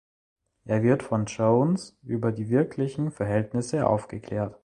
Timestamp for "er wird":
0.65-1.03